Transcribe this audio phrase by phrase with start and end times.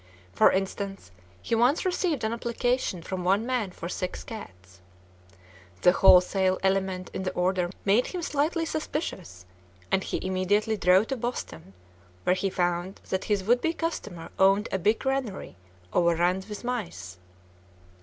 [0.33, 1.11] For instance,
[1.43, 4.79] he once received an application from one man for six cats.
[5.83, 9.45] The wholesale element in the order made him slightly suspicious,
[9.91, 11.73] and he immediately drove to Boston,
[12.23, 15.55] where he found that his would be customer owned a big granary
[15.93, 17.19] overrun with mice.